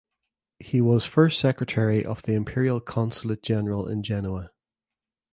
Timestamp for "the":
2.23-2.33